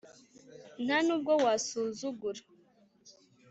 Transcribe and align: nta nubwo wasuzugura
nta 0.83 0.97
nubwo 1.05 1.33
wasuzugura 1.43 2.41